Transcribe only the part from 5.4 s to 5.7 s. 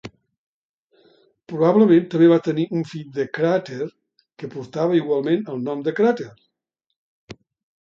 el